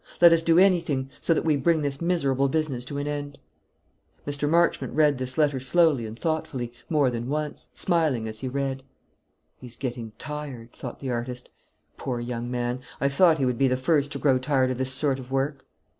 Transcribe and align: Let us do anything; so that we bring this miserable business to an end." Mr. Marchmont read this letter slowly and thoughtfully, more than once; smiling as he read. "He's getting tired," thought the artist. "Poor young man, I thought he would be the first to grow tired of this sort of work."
Let 0.19 0.33
us 0.33 0.41
do 0.41 0.57
anything; 0.57 1.11
so 1.21 1.31
that 1.31 1.45
we 1.45 1.55
bring 1.57 1.83
this 1.83 2.01
miserable 2.01 2.47
business 2.47 2.83
to 2.85 2.97
an 2.97 3.05
end." 3.07 3.37
Mr. 4.25 4.49
Marchmont 4.49 4.93
read 4.95 5.19
this 5.19 5.37
letter 5.37 5.59
slowly 5.59 6.07
and 6.07 6.17
thoughtfully, 6.17 6.73
more 6.89 7.11
than 7.11 7.29
once; 7.29 7.69
smiling 7.75 8.27
as 8.27 8.39
he 8.39 8.47
read. 8.47 8.81
"He's 9.59 9.75
getting 9.77 10.13
tired," 10.17 10.73
thought 10.73 11.01
the 11.01 11.11
artist. 11.11 11.49
"Poor 11.97 12.19
young 12.19 12.49
man, 12.49 12.79
I 12.99 13.09
thought 13.09 13.37
he 13.37 13.45
would 13.45 13.59
be 13.59 13.67
the 13.67 13.77
first 13.77 14.11
to 14.13 14.17
grow 14.17 14.39
tired 14.39 14.71
of 14.71 14.79
this 14.79 14.91
sort 14.91 15.19
of 15.19 15.29
work." 15.29 15.67